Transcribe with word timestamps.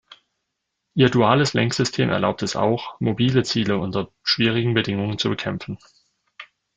Ihr 0.95 1.11
duales 1.11 1.53
Lenksystem 1.53 2.09
erlaubt 2.09 2.41
es 2.41 2.55
auch, 2.55 2.99
mobile 2.99 3.43
Ziele 3.43 3.77
unter 3.77 4.11
schwierigen 4.23 4.73
Bedingungen 4.73 5.19
zu 5.19 5.29
bekämpfen. 5.29 5.77